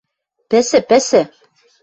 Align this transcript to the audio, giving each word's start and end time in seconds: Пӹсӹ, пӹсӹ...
Пӹсӹ, 0.49 0.79
пӹсӹ... 0.89 1.21